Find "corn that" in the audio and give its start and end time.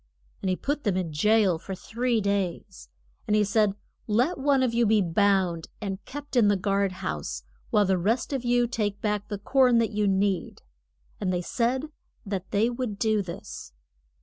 9.37-9.91